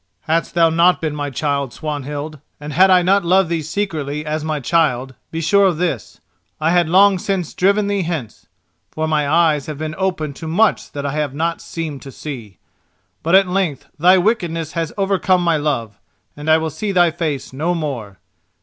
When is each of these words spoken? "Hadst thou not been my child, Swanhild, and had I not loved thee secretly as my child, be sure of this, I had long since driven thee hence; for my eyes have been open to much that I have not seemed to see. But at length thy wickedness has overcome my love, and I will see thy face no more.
"Hadst 0.21 0.55
thou 0.55 0.71
not 0.71 0.99
been 0.99 1.15
my 1.15 1.29
child, 1.29 1.73
Swanhild, 1.73 2.39
and 2.59 2.73
had 2.73 2.89
I 2.89 3.03
not 3.03 3.23
loved 3.23 3.49
thee 3.49 3.61
secretly 3.61 4.25
as 4.25 4.43
my 4.43 4.59
child, 4.59 5.13
be 5.29 5.41
sure 5.41 5.67
of 5.67 5.77
this, 5.77 6.19
I 6.59 6.71
had 6.71 6.89
long 6.89 7.19
since 7.19 7.53
driven 7.53 7.85
thee 7.85 8.01
hence; 8.01 8.47
for 8.89 9.07
my 9.07 9.29
eyes 9.29 9.67
have 9.67 9.77
been 9.77 9.93
open 9.99 10.33
to 10.33 10.47
much 10.47 10.91
that 10.93 11.05
I 11.05 11.11
have 11.11 11.35
not 11.35 11.61
seemed 11.61 12.01
to 12.01 12.11
see. 12.11 12.57
But 13.21 13.35
at 13.35 13.47
length 13.47 13.89
thy 13.99 14.17
wickedness 14.17 14.71
has 14.71 14.91
overcome 14.97 15.43
my 15.43 15.57
love, 15.57 15.99
and 16.35 16.49
I 16.49 16.57
will 16.57 16.71
see 16.71 16.91
thy 16.91 17.11
face 17.11 17.53
no 17.53 17.75
more. 17.75 18.17